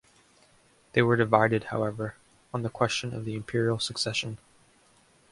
They 0.93 1.03
were 1.03 1.15
divided, 1.15 1.65
however, 1.65 2.15
on 2.55 2.63
the 2.63 2.71
question 2.71 3.13
of 3.13 3.23
the 3.23 3.35
Imperial 3.35 3.77
succession. 3.77 4.39